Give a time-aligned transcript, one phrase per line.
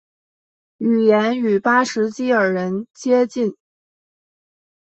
[0.79, 3.55] 语言与巴什基尔人接近。